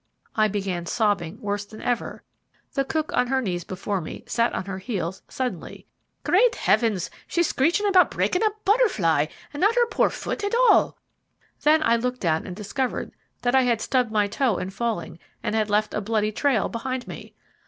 I 0.35 0.47
began 0.47 0.87
sobbing 0.87 1.39
worse 1.41 1.63
than 1.63 1.79
ever. 1.83 2.23
The 2.73 2.83
cook 2.83 3.13
on 3.15 3.27
her 3.27 3.39
knees 3.39 3.63
before 3.63 4.01
me 4.01 4.23
sat 4.25 4.51
on 4.51 4.65
her 4.65 4.79
heels 4.79 5.21
suddenly. 5.27 5.85
"Great 6.23 6.55
Heavens! 6.55 7.11
She's 7.27 7.45
screechin' 7.49 7.85
about 7.85 8.09
breakin' 8.09 8.41
a 8.41 8.49
butterfly, 8.65 9.27
and 9.53 9.61
not 9.61 9.75
her 9.75 9.85
poor 9.89 10.09
fut, 10.09 10.43
at 10.43 10.55
all!" 10.55 10.97
Then 11.61 11.83
I 11.83 11.97
looked 11.97 12.21
down 12.21 12.47
and 12.47 12.55
discovered 12.55 13.11
that 13.43 13.53
I 13.53 13.61
had 13.61 13.79
stubbed 13.79 14.09
my 14.09 14.25
toe 14.25 14.57
in 14.57 14.71
falling, 14.71 15.19
and 15.43 15.53
had 15.53 15.69
left 15.69 15.93
a 15.93 16.01
bloody 16.01 16.31
trail 16.31 16.67
behind 16.67 17.07
me. 17.07 17.35